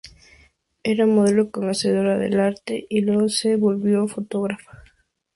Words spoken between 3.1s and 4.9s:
se volvió fotógrafa.